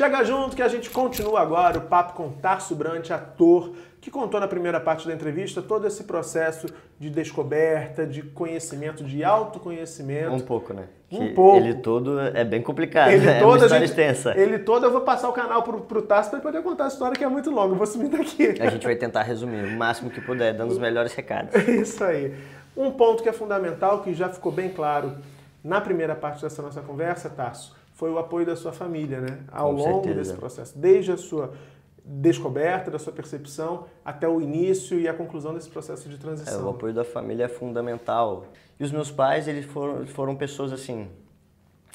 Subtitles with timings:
[0.00, 4.40] Chega junto que a gente continua agora o papo com Tarso Brant, ator, que contou
[4.40, 10.32] na primeira parte da entrevista todo esse processo de descoberta, de conhecimento, de autoconhecimento.
[10.32, 10.84] Um pouco, né?
[11.12, 11.58] Um Que pouco.
[11.58, 13.36] Ele todo é bem complicado, Ele né?
[13.36, 14.32] é todo, uma extensa.
[14.38, 16.88] ele todo eu vou passar o canal pro, pro Tarso para ele poder contar a
[16.88, 17.74] história que é muito longa.
[17.74, 18.54] Eu vou sumir daqui.
[18.58, 21.54] A gente vai tentar resumir o máximo que puder, dando os melhores recados.
[21.54, 22.34] É Isso aí.
[22.74, 25.12] Um ponto que é fundamental, que já ficou bem claro
[25.62, 29.40] na primeira parte dessa nossa conversa, Tarso, foi o apoio da sua família, né?
[29.52, 30.14] Ao Com longo certeza.
[30.14, 31.52] desse processo, desde a sua
[32.02, 36.64] descoberta, da sua percepção, até o início e a conclusão desse processo de É, transição.
[36.64, 38.46] o apoio da família é fundamental.
[38.78, 41.08] E os meus pais, eles foram, foram pessoas assim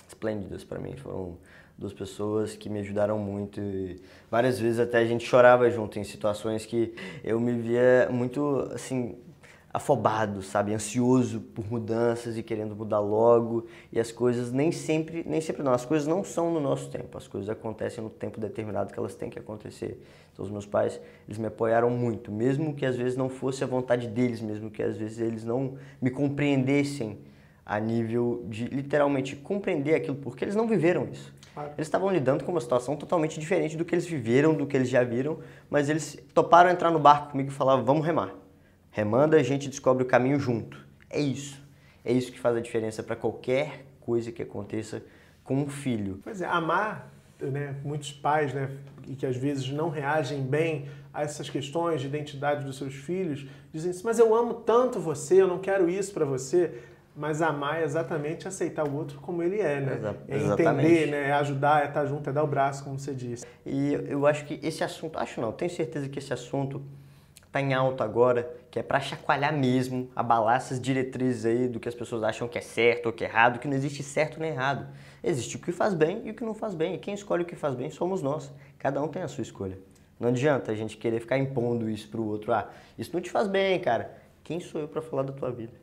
[0.08, 1.38] esplêndidas para mim, foram
[1.76, 6.04] duas pessoas que me ajudaram muito e várias vezes até a gente chorava junto em
[6.04, 9.18] situações que eu me via muito assim
[9.76, 15.42] afobado, sabe, ansioso por mudanças e querendo mudar logo e as coisas nem sempre, nem
[15.42, 18.94] sempre não, as coisas não são no nosso tempo, as coisas acontecem no tempo determinado
[18.94, 20.02] que elas têm que acontecer.
[20.32, 23.68] Então os meus pais, eles me apoiaram muito, mesmo que às vezes não fosse a
[23.68, 27.18] vontade deles, mesmo que às vezes eles não me compreendessem
[27.66, 31.34] a nível de literalmente compreender aquilo, porque eles não viveram isso.
[31.78, 34.88] Eles estavam lidando com uma situação totalmente diferente do que eles viveram, do que eles
[34.88, 35.40] já viram,
[35.70, 38.45] mas eles toparam entrar no barco comigo e falavam, vamos remar.
[38.96, 40.80] Remando, a gente descobre o caminho junto.
[41.10, 41.62] É isso.
[42.06, 45.04] É isso que faz a diferença para qualquer coisa que aconteça
[45.44, 46.22] com um filho.
[46.24, 48.70] Pois é, amar, né, muitos pais, né,
[49.06, 53.46] e que às vezes não reagem bem a essas questões de identidade dos seus filhos,
[53.74, 56.80] dizem assim, mas eu amo tanto você, eu não quero isso para você.
[57.18, 59.96] Mas amar é exatamente aceitar o outro como ele é, né?
[59.96, 61.28] Exa- é entender, né?
[61.28, 63.46] É ajudar, é estar junto, é dar o braço, como você disse.
[63.66, 66.82] E eu acho que esse assunto, acho não, tenho certeza que esse assunto
[67.56, 71.88] está em alta agora, que é para chacoalhar mesmo, abalar essas diretrizes aí do que
[71.88, 74.52] as pessoas acham que é certo ou que é errado, que não existe certo nem
[74.52, 74.88] errado.
[75.24, 76.96] Existe o que faz bem e o que não faz bem.
[76.96, 78.52] E quem escolhe o que faz bem somos nós.
[78.78, 79.78] Cada um tem a sua escolha.
[80.20, 82.52] Não adianta a gente querer ficar impondo isso pro outro.
[82.52, 84.12] Ah, isso não te faz bem, cara.
[84.44, 85.74] Quem sou eu para falar da tua vida?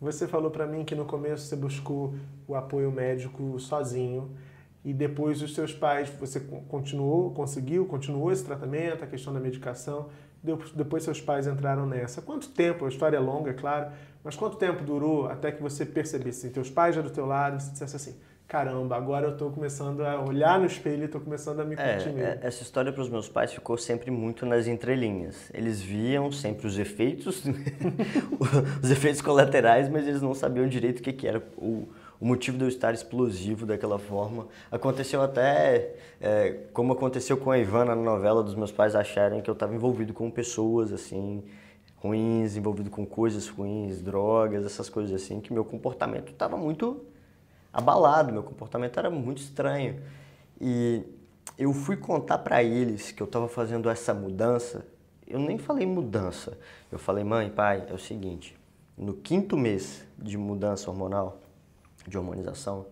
[0.00, 2.14] Você falou para mim que no começo você buscou
[2.48, 4.36] o apoio médico sozinho
[4.84, 9.38] e depois os seus pais, você con- continuou, conseguiu, continuou esse tratamento, a questão da
[9.38, 10.08] medicação,
[10.74, 12.20] depois seus pais entraram nessa.
[12.20, 13.90] Quanto tempo, a história é longa, é claro,
[14.24, 17.60] mas quanto tempo durou até que você percebesse, assim, teus pais já do teu lado,
[17.60, 18.14] você dissesse assim,
[18.48, 22.08] caramba, agora eu tô começando a olhar no espelho e tô começando a me curtir
[22.08, 22.20] É, mesmo.
[22.20, 25.50] é, essa história para os meus pais ficou sempre muito nas entrelinhas.
[25.54, 27.42] Eles viam sempre os efeitos,
[28.82, 31.88] os efeitos colaterais, mas eles não sabiam direito o que, que era o,
[32.22, 34.46] o motivo de eu estar explosivo daquela forma.
[34.70, 39.50] Aconteceu até, é, como aconteceu com a Ivana na novela, dos meus pais acharem que
[39.50, 41.42] eu estava envolvido com pessoas assim
[41.96, 47.04] ruins, envolvido com coisas ruins, drogas, essas coisas assim, que meu comportamento estava muito
[47.72, 50.00] abalado, meu comportamento era muito estranho.
[50.60, 51.02] E
[51.58, 54.86] eu fui contar para eles que eu estava fazendo essa mudança.
[55.26, 56.56] Eu nem falei mudança.
[56.90, 58.56] Eu falei, mãe, pai, é o seguinte:
[58.96, 61.41] no quinto mês de mudança hormonal,
[62.06, 62.86] de hormonização,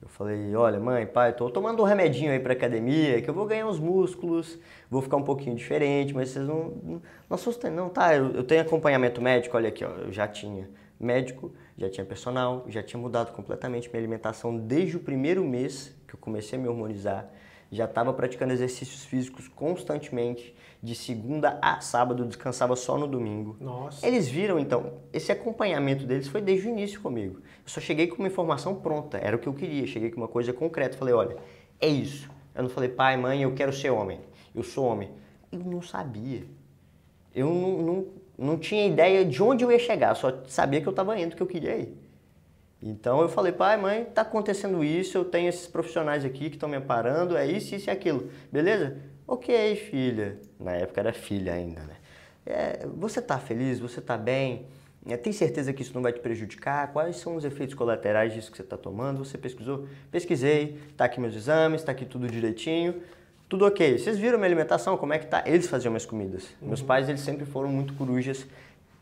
[0.00, 3.46] eu falei, olha, mãe, pai, tô tomando um remedinho aí pra academia, que eu vou
[3.46, 4.58] ganhar uns músculos,
[4.90, 8.14] vou ficar um pouquinho diferente, mas vocês não, não, não assustem, não, tá?
[8.14, 10.68] Eu, eu tenho acompanhamento médico, olha aqui, ó, eu já tinha
[11.00, 16.14] médico, já tinha personal, já tinha mudado completamente minha alimentação desde o primeiro mês que
[16.14, 17.28] eu comecei a me hormonizar,
[17.70, 23.56] já estava praticando exercícios físicos constantemente, de segunda a sábado, descansava só no domingo.
[23.60, 24.06] Nossa.
[24.06, 27.38] Eles viram, então, esse acompanhamento deles foi desde o início comigo.
[27.38, 30.28] Eu só cheguei com uma informação pronta, era o que eu queria, cheguei com uma
[30.28, 30.96] coisa concreta.
[30.96, 31.36] Falei, olha,
[31.80, 32.30] é isso.
[32.54, 34.20] Eu não falei, pai, mãe, eu quero ser homem,
[34.54, 35.10] eu sou homem.
[35.50, 36.44] Eu não sabia.
[37.34, 38.06] Eu não, não,
[38.38, 41.42] não tinha ideia de onde eu ia chegar, só sabia que eu estava indo, que
[41.42, 42.05] eu queria ir.
[42.82, 46.68] Então eu falei, pai, mãe, tá acontecendo isso, eu tenho esses profissionais aqui que estão
[46.68, 48.30] me amparando, é isso, isso e aquilo.
[48.52, 48.96] Beleza?
[49.26, 50.38] Ok, filha.
[50.60, 51.96] Na época era filha ainda, né?
[52.44, 53.80] É, você tá feliz?
[53.80, 54.66] Você tá bem?
[55.08, 56.92] É, tem certeza que isso não vai te prejudicar?
[56.92, 59.24] Quais são os efeitos colaterais disso que você está tomando?
[59.24, 59.86] Você pesquisou?
[60.10, 63.02] Pesquisei, tá aqui meus exames, tá aqui tudo direitinho.
[63.48, 63.98] Tudo ok.
[63.98, 64.96] Vocês viram minha alimentação?
[64.96, 65.44] Como é que tá?
[65.46, 66.48] Eles faziam minhas comidas.
[66.60, 68.44] Meus pais, eles sempre foram muito corujas.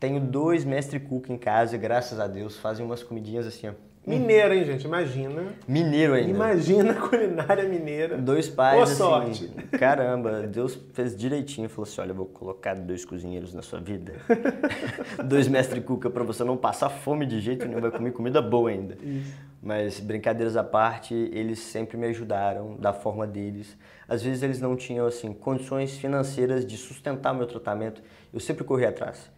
[0.04, 3.72] Tenho dois mestre cook em casa, graças a Deus, fazem umas comidinhas assim, ó.
[4.06, 4.84] Mineira, hein, gente?
[4.84, 5.54] Imagina.
[5.66, 6.28] Mineiro ainda.
[6.28, 8.18] Imagina a culinária mineira.
[8.18, 9.48] Dois pais, Boa assim, sorte.
[9.78, 14.16] caramba, Deus fez direitinho, falou assim, olha, eu vou colocar dois cozinheiros na sua vida,
[15.24, 18.68] dois mestre cuca para você não passar fome de jeito nenhum, vai comer comida boa
[18.68, 18.98] ainda.
[19.62, 23.74] Mas brincadeiras à parte, eles sempre me ajudaram da forma deles.
[24.06, 28.02] Às vezes eles não tinham assim condições financeiras de sustentar meu tratamento,
[28.34, 29.32] eu sempre corri atrás.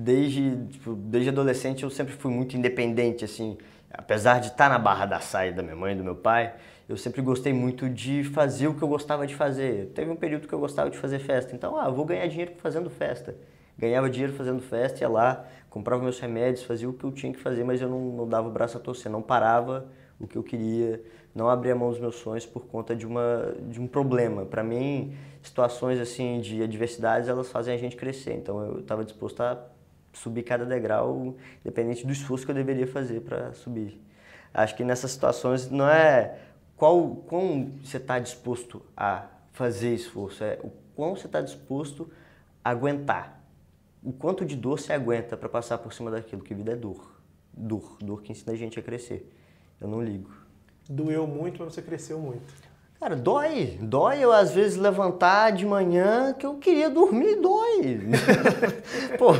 [0.00, 3.58] Desde, tipo, desde adolescente eu sempre fui muito independente, assim.
[3.92, 6.54] apesar de estar na barra da saia da minha mãe do meu pai,
[6.88, 9.86] eu sempre gostei muito de fazer o que eu gostava de fazer.
[9.96, 12.88] Teve um período que eu gostava de fazer festa, então, ah, vou ganhar dinheiro fazendo
[12.88, 13.34] festa.
[13.76, 17.40] Ganhava dinheiro fazendo festa, ia lá, comprava meus remédios, fazia o que eu tinha que
[17.40, 19.88] fazer, mas eu não, não dava o braço a torcer, não parava
[20.20, 21.02] o que eu queria,
[21.34, 24.46] não abria mão dos meus sonhos por conta de, uma, de um problema.
[24.46, 25.12] Para mim,
[25.42, 28.34] situações assim de adversidades, elas fazem a gente crescer.
[28.34, 29.58] Então eu estava disposto a
[30.12, 34.00] subir cada degrau, independente do esforço que eu deveria fazer para subir.
[34.52, 36.38] Acho que nessas situações não é
[36.76, 42.10] qual quão você está disposto a fazer esforço, é o quão você está disposto
[42.64, 43.40] a aguentar.
[44.02, 47.20] O quanto de dor você aguenta para passar por cima daquilo, que vida é dor.
[47.52, 49.32] Dor, dor que ensina a gente a crescer.
[49.80, 50.30] Eu não ligo.
[50.88, 52.46] Doeu muito, mas você cresceu muito.
[53.00, 53.78] Cara, dói.
[53.80, 58.00] Dói eu às vezes levantar de manhã que eu queria dormir, dói.
[59.16, 59.30] Pô,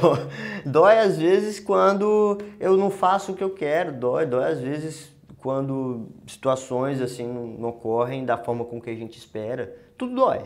[0.64, 5.12] dói às vezes quando eu não faço o que eu quero, dói, dói às vezes
[5.38, 9.74] quando situações assim não ocorrem da forma com que a gente espera.
[9.96, 10.42] Tudo dói.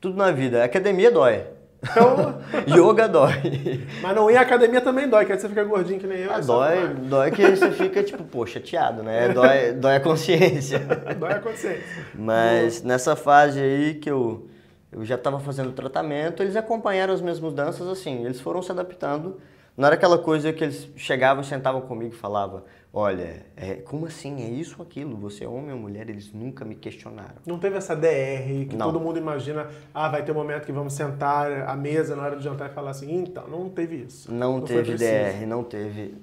[0.00, 0.62] Tudo na vida.
[0.62, 1.44] A academia dói.
[1.90, 2.40] Então...
[2.66, 3.86] Yoga dói.
[4.02, 6.32] Mas não ir à academia também dói, que aí você fica gordinho que nem eu.
[6.32, 9.28] Ah, dói, dói que você fica, tipo, pô, chateado, né?
[9.28, 10.80] Dói, dói a consciência.
[11.18, 11.84] dói a consciência.
[12.14, 12.88] Mas Boa.
[12.88, 14.48] nessa fase aí que eu,
[14.90, 19.38] eu já estava fazendo tratamento, eles acompanharam as minhas mudanças assim, eles foram se adaptando.
[19.76, 22.62] Não era aquela coisa que eles chegavam sentavam comigo e falavam,
[22.92, 24.44] olha, é, como assim?
[24.44, 25.16] É isso ou aquilo?
[25.16, 26.08] Você é homem ou mulher?
[26.08, 27.34] Eles nunca me questionaram.
[27.44, 28.86] Não teve essa DR que não.
[28.86, 32.36] todo mundo imagina, ah, vai ter um momento que vamos sentar à mesa na hora
[32.36, 34.32] do jantar e falar assim, então, não teve isso.
[34.32, 36.14] Não, não teve DR, não teve.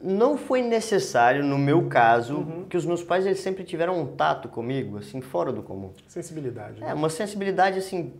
[0.00, 2.64] Não foi necessário, no meu caso, uhum.
[2.68, 5.92] que os meus pais eles sempre tiveram um tato comigo, assim, fora do comum.
[6.06, 6.80] Sensibilidade.
[6.80, 6.94] É, né?
[6.94, 8.12] uma sensibilidade, assim,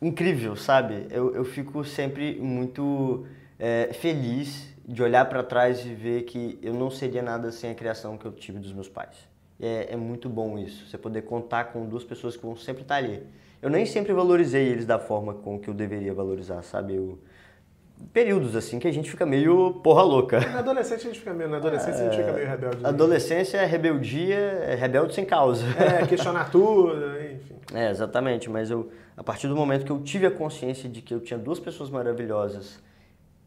[0.00, 1.06] incrível, sabe?
[1.10, 3.26] Eu, eu fico sempre muito
[3.58, 7.74] é, feliz de olhar para trás e ver que eu não seria nada sem a
[7.74, 9.16] criação que eu tive dos meus pais.
[9.60, 12.96] É, é, muito bom isso, você poder contar com duas pessoas que vão sempre estar
[12.96, 13.22] ali.
[13.62, 16.94] Eu nem sempre valorizei eles da forma com que eu deveria valorizar, sabe?
[16.94, 17.18] Eu,
[18.12, 20.40] períodos assim que a gente fica meio porra louca.
[20.40, 22.82] Na adolescência a gente fica meio, na adolescência é, a gente fica meio rebelde.
[22.82, 22.88] Né?
[22.88, 25.64] Adolescência é rebeldia, é rebelde sem causa.
[25.78, 27.56] É, questionar tudo, enfim.
[27.74, 31.14] É, exatamente, mas eu a partir do momento que eu tive a consciência de que
[31.14, 32.78] eu tinha duas pessoas maravilhosas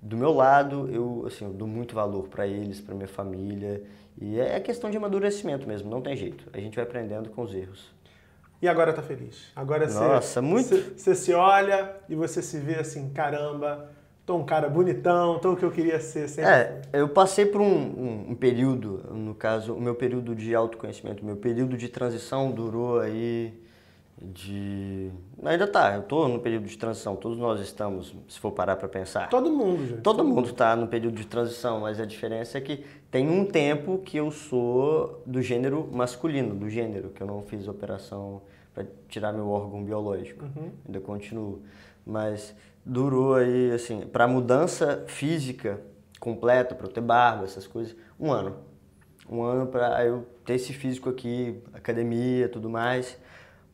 [0.02, 3.84] do meu lado, eu, assim, eu dou muito valor para eles, para minha família.
[4.20, 6.46] E é questão de amadurecimento mesmo, não tem jeito.
[6.54, 7.94] A gente vai aprendendo com os erros.
[8.62, 9.52] E agora tá feliz.
[9.56, 10.76] Agora Nossa, você, muito.
[10.98, 13.90] Você, se olha e você se vê assim, caramba,
[14.30, 16.52] tô um cara bonitão, tô o que eu queria ser sempre.
[16.52, 21.26] É, eu passei por um, um, um período, no caso, o meu período de autoconhecimento,
[21.26, 23.52] meu período de transição durou aí
[24.22, 25.12] de.
[25.44, 28.90] Ainda tá, eu estou no período de transição, todos nós estamos, se for parar para
[28.90, 29.30] pensar.
[29.30, 30.02] Todo mundo, gente.
[30.02, 34.00] Todo, mundo está no período de transição, mas a diferença é que tem um tempo
[34.00, 38.42] que eu sou do gênero masculino, do gênero, que eu não fiz operação
[38.74, 40.44] para tirar meu órgão biológico.
[40.44, 40.72] Uhum.
[40.86, 41.62] Ainda continuo.
[42.06, 42.54] Mas
[42.86, 45.80] durou aí, assim, para mudança física
[46.20, 48.58] completa, para eu ter barba, essas coisas, um ano.
[49.30, 53.18] Um ano para eu ter esse físico aqui, academia, tudo mais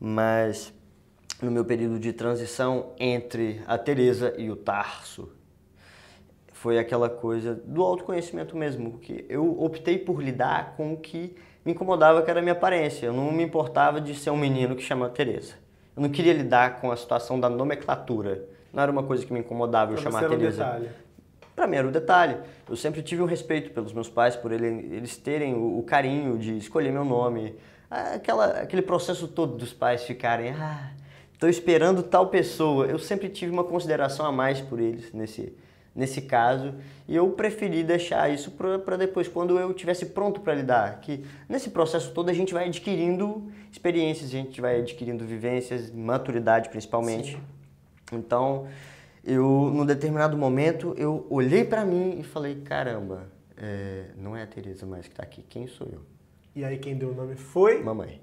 [0.00, 0.72] mas
[1.42, 5.30] no meu período de transição entre a Teresa e o Tarso,
[6.52, 11.72] foi aquela coisa do autoconhecimento mesmo, que eu optei por lidar com o que me
[11.72, 13.06] incomodava, que era a minha aparência.
[13.06, 15.54] Eu não me importava de ser um menino que chama Teresa.
[15.94, 18.48] Eu não queria lidar com a situação da nomenclatura.
[18.72, 20.82] Não era uma coisa que me incomodava eu chamar Teresa.
[21.54, 22.36] Para mim era o detalhe.
[22.68, 26.92] Eu sempre tive um respeito pelos meus pais, por eles terem o carinho de escolher
[26.92, 27.56] meu nome,
[28.14, 30.90] aquela, aquele processo todo dos pais ficarem, ah,
[31.32, 32.86] estou esperando tal pessoa.
[32.86, 35.52] Eu sempre tive uma consideração a mais por eles nesse,
[35.94, 36.74] nesse caso
[37.08, 41.00] e eu preferi deixar isso para depois, quando eu tivesse pronto para lidar.
[41.00, 46.68] Que nesse processo todo a gente vai adquirindo experiências, a gente vai adquirindo vivências, maturidade
[46.68, 47.32] principalmente.
[47.32, 47.42] Sim.
[48.12, 48.66] Então,
[49.24, 49.42] eu,
[49.74, 54.86] num determinado momento, eu olhei para mim e falei: caramba, é, não é a Tereza
[54.86, 56.15] mais que está aqui, quem sou eu?
[56.56, 57.82] E aí quem deu o nome foi?
[57.82, 58.18] Mamãe.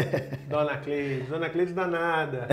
[0.46, 1.22] Dona Cleide.
[1.22, 2.46] Dona Cleide danada.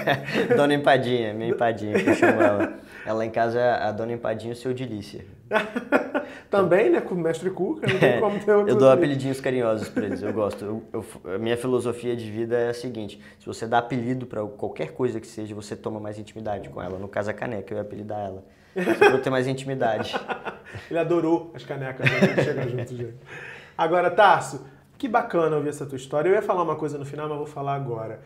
[0.56, 2.78] Dona Empadinha, minha Empadinha, que eu chamo ela.
[3.04, 5.26] Ela em casa é a Dona Empadinha e o seu Delícia.
[6.48, 7.02] Também, né?
[7.02, 10.22] Com o mestre Cuca, não tem como ter outro Eu dou apelidinhos carinhosos para eles,
[10.22, 10.64] eu gosto.
[10.64, 14.42] Eu, eu, a minha filosofia de vida é a seguinte, se você dá apelido para
[14.46, 16.98] qualquer coisa que seja, você toma mais intimidade com ela.
[16.98, 18.42] No caso, a caneca, eu ia apelidar ela.
[18.96, 20.18] Pra eu ter mais intimidade.
[20.90, 22.42] Ele adorou as canecas, né?
[22.42, 23.16] chega junto, gente.
[23.76, 24.66] Agora, Tarso,
[24.98, 26.28] que bacana ouvir essa tua história.
[26.28, 28.20] Eu ia falar uma coisa no final, mas vou falar agora.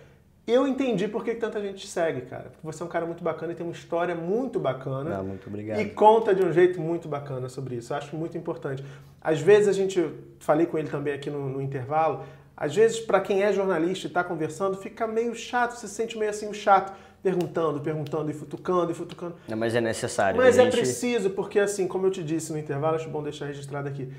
[0.46, 2.44] eu entendi por que tanta gente te segue, cara.
[2.50, 5.18] Porque você é um cara muito bacana e tem uma história muito bacana.
[5.18, 5.80] Não, muito obrigado.
[5.80, 7.92] E conta de um jeito muito bacana sobre isso.
[7.92, 8.82] Eu acho muito importante.
[9.20, 10.04] Às vezes a gente,
[10.40, 12.24] falei com ele também aqui no, no intervalo,
[12.56, 16.18] às vezes para quem é jornalista e está conversando, fica meio chato, você se sente
[16.18, 19.36] meio assim chato, perguntando, perguntando e futucando e futucando.
[19.48, 20.36] Não, mas é necessário.
[20.36, 23.46] Mas é gente- preciso, porque assim, como eu te disse no intervalo, acho bom deixar
[23.46, 24.12] registrado aqui.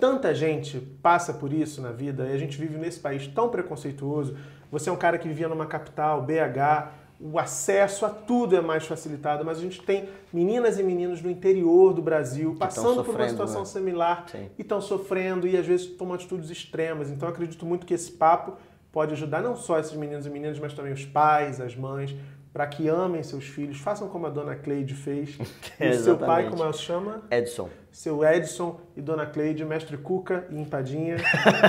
[0.00, 4.34] Tanta gente passa por isso na vida e a gente vive nesse país tão preconceituoso.
[4.72, 6.88] Você é um cara que vivia numa capital, BH,
[7.20, 11.30] o acesso a tudo é mais facilitado, mas a gente tem meninas e meninos no
[11.30, 13.66] interior do Brasil passando por uma situação né?
[13.66, 14.48] similar Sim.
[14.58, 17.10] e estão sofrendo e às vezes tomam atitudes extremas.
[17.10, 18.56] Então eu acredito muito que esse papo
[18.90, 22.16] pode ajudar não só esses meninos e meninas, mas também os pais, as mães,
[22.52, 25.38] para que amem seus filhos, façam como a dona Cleide fez.
[25.80, 27.22] E seu pai, como ela chama?
[27.30, 27.70] Edson.
[27.90, 31.16] Seu Edson e Dona Cleide, Mestre Cuca e Empadinha.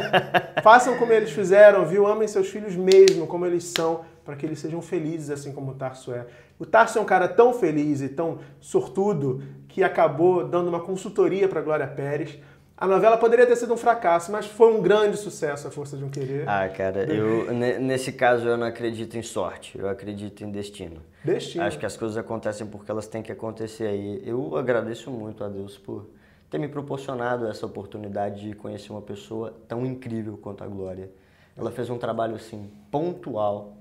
[0.61, 2.05] Façam como eles fizeram, viu?
[2.05, 5.75] Amem seus filhos mesmo, como eles são, para que eles sejam felizes, assim como o
[5.75, 6.27] Tarso é.
[6.59, 11.47] O Tarso é um cara tão feliz e tão sortudo que acabou dando uma consultoria
[11.47, 12.37] para Glória Pérez.
[12.81, 16.03] A novela poderia ter sido um fracasso, mas foi um grande sucesso, A Força de
[16.03, 16.49] um Querer.
[16.49, 20.99] Ah, cara, eu ne- nesse caso eu não acredito em sorte, eu acredito em destino.
[21.23, 21.63] Destino.
[21.63, 24.23] Acho que as coisas acontecem porque elas têm que acontecer aí.
[24.25, 26.07] Eu agradeço muito a Deus por
[26.49, 31.11] ter me proporcionado essa oportunidade de conhecer uma pessoa tão incrível quanto a Glória.
[31.55, 33.77] Ela fez um trabalho assim pontual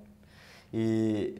[0.74, 1.36] e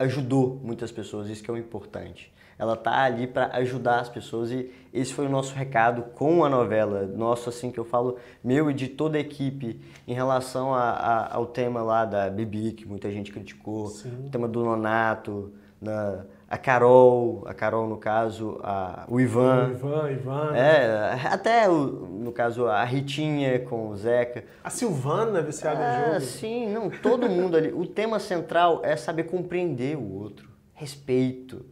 [0.00, 2.33] ajudou muitas pessoas, isso que é o importante.
[2.58, 6.48] Ela tá ali para ajudar as pessoas e esse foi o nosso recado com a
[6.48, 10.90] novela, nosso assim que eu falo, meu e de toda a equipe em relação a-
[10.90, 14.26] a- ao tema lá da Bibi, que muita gente criticou, Sim.
[14.26, 20.10] o tema do Nonato, da, a Carol, a Carol no caso, a, o Ivan, Ivan,
[20.12, 20.52] Ivan.
[20.54, 24.44] é, até o, no caso a Ritinha com o Zeca.
[24.62, 26.20] A Silvana viciada em Ah, jogo.
[26.20, 27.72] sim, não, todo mundo ali.
[27.72, 31.66] O tema central é saber compreender o outro, respeito,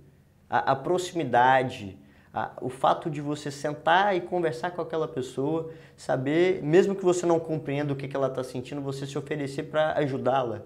[0.52, 1.99] a, a proximidade,
[2.35, 7.25] a- o fato de você sentar e conversar com aquela pessoa, saber, mesmo que você
[7.25, 10.62] não compreenda o que, que ela está sentindo, você se oferecer para ajudá-la.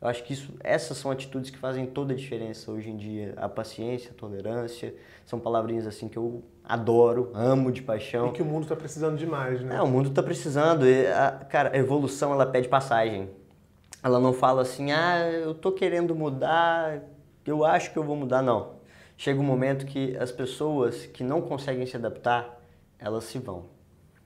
[0.00, 3.34] Eu acho que isso, essas são atitudes que fazem toda a diferença hoje em dia.
[3.36, 4.94] A paciência, a tolerância,
[5.26, 8.28] são palavrinhas assim que eu adoro, amo de paixão.
[8.28, 9.74] E que o mundo está precisando demais, né?
[9.76, 10.86] É, o mundo tá precisando.
[10.86, 13.28] E, a- cara, a evolução ela pede passagem.
[14.02, 17.00] Ela não fala assim, ah, eu tô querendo mudar,
[17.44, 18.40] eu acho que eu vou mudar.
[18.40, 18.77] Não.
[19.20, 22.56] Chega um momento que as pessoas que não conseguem se adaptar,
[23.00, 23.64] elas se vão.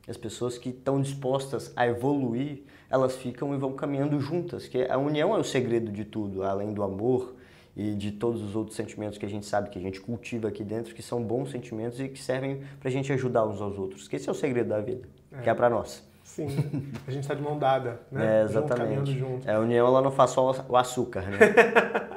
[0.07, 4.69] As pessoas que estão dispostas a evoluir, elas ficam e vão caminhando juntas.
[4.69, 7.35] Que a união é o segredo de tudo, além do amor
[7.75, 10.63] e de todos os outros sentimentos que a gente sabe que a gente cultiva aqui
[10.63, 14.07] dentro, que são bons sentimentos e que servem pra gente ajudar uns aos outros.
[14.07, 15.09] Que esse é o segredo da vida,
[15.43, 16.07] que é pra nós.
[16.23, 16.49] Sim.
[17.07, 18.43] A gente está de mão dada, né?
[18.45, 18.79] É, Junto, exatamente.
[18.79, 19.49] caminhando junto.
[19.49, 21.39] É, a união ela não faz só o açúcar, né?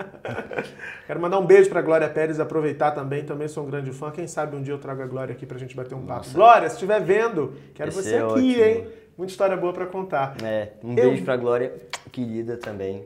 [1.06, 4.10] Quero mandar um beijo pra Glória Pérez, aproveitar também, também sou um grande fã.
[4.10, 6.28] Quem sabe um dia eu trago a Glória aqui pra gente bater um papo.
[6.34, 8.64] Glória, se estiver vendo, quero Esse você é aqui, ótimo.
[8.64, 8.88] hein?
[9.18, 10.36] Muita história boa pra contar.
[10.44, 11.74] É, um Eu- beijo pra Glória,
[12.12, 13.06] querida também.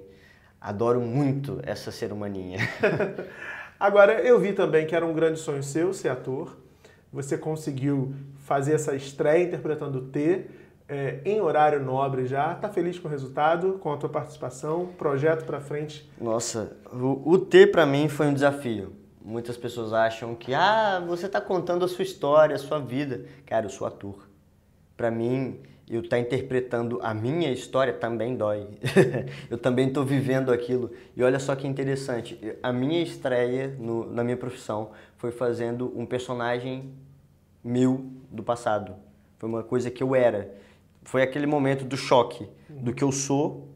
[0.61, 2.59] Adoro muito essa ser humaninha.
[3.79, 6.57] Agora, eu vi também que era um grande sonho seu ser ator.
[7.11, 10.45] Você conseguiu fazer essa estreia interpretando o T
[10.89, 12.55] é, em horário nobre já.
[12.55, 14.87] Tá feliz com o resultado, com a tua participação?
[14.97, 16.09] Projeto pra frente?
[16.19, 18.93] Nossa, o, o T pra mim foi um desafio.
[19.21, 23.25] Muitas pessoas acham que, ah, você tá contando a sua história, a sua vida.
[23.45, 24.27] Cara, eu sou ator.
[24.97, 28.67] Pra mim, eu estar interpretando a minha história também dói.
[29.49, 30.91] eu também estou vivendo aquilo.
[31.15, 36.05] E olha só que interessante, a minha estreia no- na minha profissão foi fazendo um
[36.05, 36.91] personagem
[37.63, 38.95] meu do passado.
[39.37, 40.53] Foi uma coisa que eu era.
[41.09, 43.69] Foi aquele momento do choque do que eu sou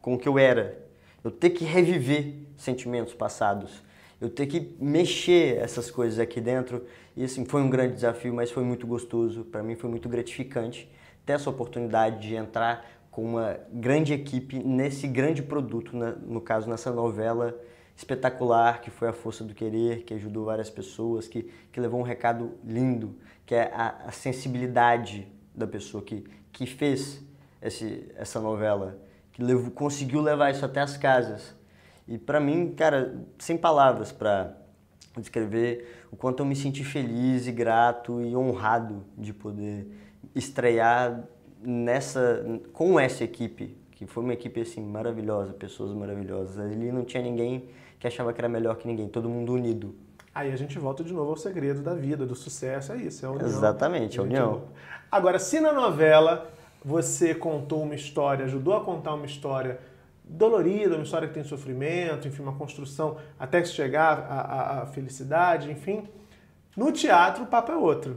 [0.00, 0.88] com o que eu era.
[1.22, 3.84] Eu ter que reviver sentimentos passados.
[4.18, 6.86] Eu ter que mexer essas coisas aqui dentro.
[7.14, 9.44] E assim, foi um grande desafio, mas foi muito gostoso.
[9.44, 10.90] Para mim foi muito gratificante
[11.26, 16.90] ter essa oportunidade de entrar com uma grande equipe nesse grande produto, no caso nessa
[16.90, 17.54] novela
[17.94, 22.04] espetacular que foi a Força do Querer, que ajudou várias pessoas, que, que levou um
[22.04, 23.14] recado lindo,
[23.44, 27.22] que é a, a sensibilidade da pessoa que, que fez
[27.62, 28.98] esse, essa novela,
[29.32, 31.54] que levou, conseguiu levar isso até as casas.
[32.06, 34.54] E pra mim, cara, sem palavras pra
[35.16, 39.86] descrever o quanto eu me senti feliz e grato e honrado de poder
[40.34, 41.24] estrear
[41.60, 46.58] nessa com essa equipe, que foi uma equipe assim maravilhosa, pessoas maravilhosas.
[46.58, 49.94] Ali não tinha ninguém que achava que era melhor que ninguém, todo mundo unido.
[50.34, 53.28] Aí a gente volta de novo ao segredo da vida, do sucesso, é isso, é
[53.28, 53.46] a união.
[53.46, 54.62] Exatamente, a união.
[55.10, 56.50] Agora, se na novela
[56.84, 59.78] você contou uma história, ajudou a contar uma história
[60.24, 66.04] dolorida, uma história que tem sofrimento, enfim, uma construção até chegar à, à felicidade, enfim.
[66.76, 68.14] No teatro, o papo é outro.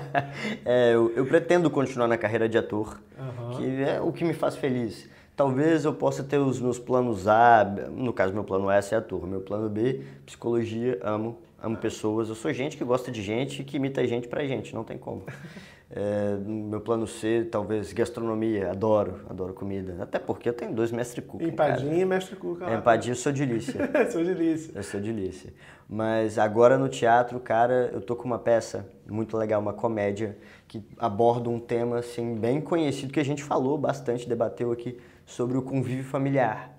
[0.64, 3.50] é, eu, eu, pretendo continuar na carreira de ator, uhum.
[3.56, 5.08] que é o que me faz feliz.
[5.36, 8.94] Talvez eu possa ter os meus planos A, no caso, meu plano A é ser
[8.94, 12.28] ator, meu plano B, psicologia, amo, amo pessoas.
[12.28, 15.24] Eu sou gente que gosta de gente, que imita gente pra gente, não tem como.
[15.92, 19.96] É, meu plano C, talvez gastronomia, adoro, adoro comida.
[20.00, 21.42] Até porque eu tenho dois mestre cuca.
[21.42, 22.70] Empadinha e mestre cuca.
[22.70, 23.90] É, empadinha eu sou delícia.
[24.10, 24.72] sou delícia.
[24.72, 25.52] Eu sou delícia.
[25.88, 30.80] Mas agora no teatro, cara, eu tô com uma peça muito legal, uma comédia, que
[30.96, 35.62] aborda um tema assim bem conhecido que a gente falou bastante, debateu aqui sobre o
[35.62, 36.70] convívio familiar.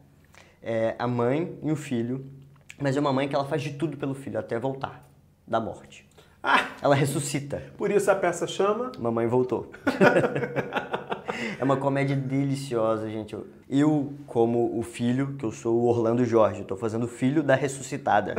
[0.64, 2.26] É a mãe e o filho,
[2.80, 5.04] mas é uma mãe que ela faz de tudo pelo filho até voltar
[5.46, 6.08] da morte.
[6.44, 7.62] Ah, ela ressuscita.
[7.78, 9.72] Por isso a peça chama Mamãe Voltou.
[11.60, 13.38] é uma comédia deliciosa, gente.
[13.70, 17.56] Eu, como o filho, que eu sou o Orlando Jorge, estou fazendo o filho da
[17.56, 18.36] ressuscitada.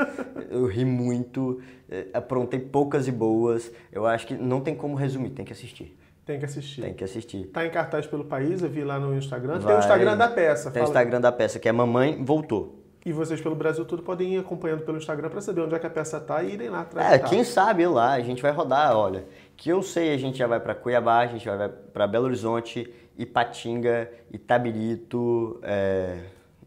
[0.50, 3.72] eu ri muito, eh, aprontei poucas e boas.
[3.90, 5.96] Eu acho que não tem como resumir, tem que assistir.
[6.26, 6.82] Tem que assistir.
[6.82, 7.46] Tem que assistir.
[7.46, 9.60] Tá em cartaz pelo país, eu vi lá no Instagram.
[9.60, 9.66] Vai.
[9.66, 10.70] Tem o Instagram da peça.
[10.72, 12.75] Tem o Instagram da peça, que é Mamãe Voltou.
[13.06, 15.86] E vocês pelo Brasil todo podem ir acompanhando pelo Instagram para saber onde é que
[15.86, 17.12] a peça tá e irem lá atrás.
[17.12, 19.24] É, quem sabe lá, a gente vai rodar, olha.
[19.56, 22.92] Que eu sei, a gente já vai para Cuiabá, a gente vai para Belo Horizonte,
[23.16, 26.18] Ipatinga, Itabirito, é,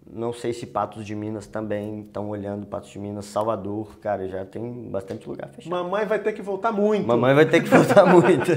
[0.10, 4.46] não sei se Patos de Minas também estão olhando Patos de Minas, Salvador, cara, já
[4.46, 5.70] tem bastante lugar fechado.
[5.70, 7.06] Mamãe vai ter que voltar muito.
[7.06, 8.50] Mamãe vai ter que voltar muito.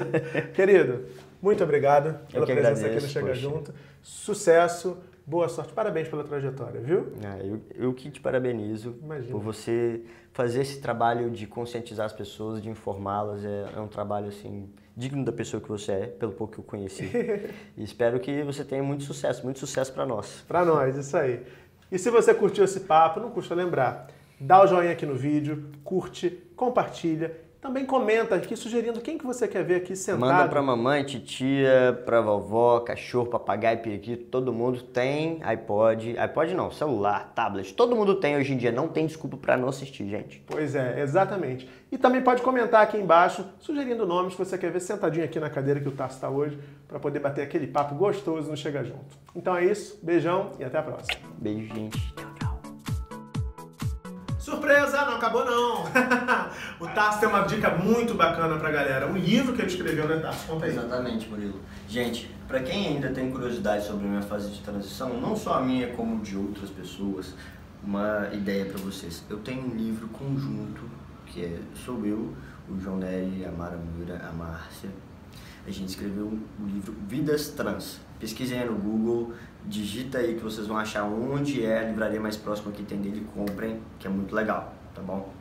[0.55, 1.07] Querido,
[1.43, 3.41] muito obrigado pela presença agradeço, aqui no Chega poxa.
[3.41, 3.75] Junto.
[4.01, 4.99] Sucesso
[5.33, 7.11] Boa sorte, parabéns pela trajetória, viu?
[7.25, 9.33] Ah, eu, eu que te parabenizo Imagina.
[9.33, 13.43] por você fazer esse trabalho de conscientizar as pessoas, de informá-las.
[13.43, 16.65] É, é, um trabalho assim digno da pessoa que você é, pelo pouco que eu
[16.65, 17.11] conheci.
[17.79, 20.45] e espero que você tenha muito sucesso, muito sucesso para nós.
[20.47, 21.43] Para nós, isso aí.
[21.91, 24.09] E se você curtiu esse papo, não custa lembrar,
[24.39, 29.47] dá o joinha aqui no vídeo, curte, compartilha também comenta aqui sugerindo quem que você
[29.47, 30.21] quer ver aqui sentado.
[30.21, 36.19] Manda pra mamãe, titia, pra vovó, cachorro, papagaio, periquito, todo mundo tem iPod.
[36.19, 39.69] iPod não, celular, tablet, todo mundo tem hoje em dia, não tem desculpa para não
[39.69, 40.43] assistir, gente.
[40.45, 41.71] Pois é, exatamente.
[41.93, 45.49] E também pode comentar aqui embaixo, sugerindo nomes que você quer ver sentadinho aqui na
[45.49, 49.17] cadeira que o Tarso está hoje, para poder bater aquele papo gostoso no Chega Junto.
[49.37, 51.17] Então é isso, beijão e até a próxima.
[51.39, 52.32] Beijo, gente.
[54.53, 55.85] Surpresa, não acabou não.
[56.79, 59.07] o Tarso tem uma dica muito bacana pra galera.
[59.07, 60.47] Um livro que ele escreveu, né, Tarso?
[60.47, 60.73] Conta aí.
[60.73, 61.59] Exatamente, Murilo.
[61.89, 65.63] Gente, para quem ainda tem curiosidade sobre a minha fase de transição, não só a
[65.63, 67.35] minha, como de outras pessoas,
[67.83, 69.25] uma ideia para vocês.
[69.31, 70.83] Eu tenho um livro conjunto,
[71.25, 72.35] que é, sou eu,
[72.69, 74.91] o João Nery, a Mara Moura, a Márcia.
[75.67, 78.01] A gente escreveu o livro Vidas Trans.
[78.21, 79.33] Pesquisem no Google,
[79.65, 83.27] digita aí que vocês vão achar onde é a livraria mais próxima que tem dele,
[83.35, 85.33] comprem, que é muito legal, tá bom?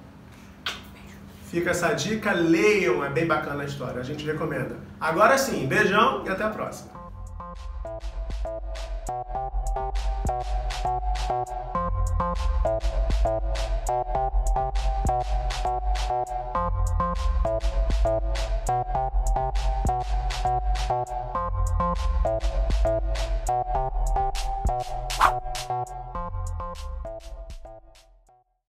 [1.46, 4.78] Fica essa dica, leiam, é bem bacana a história, a gente recomenda.
[5.00, 7.02] Agora sim, beijão e até a próxima.
[16.10, 16.42] you